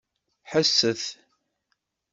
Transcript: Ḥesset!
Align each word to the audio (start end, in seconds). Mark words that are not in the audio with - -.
Ḥesset! 0.51 1.03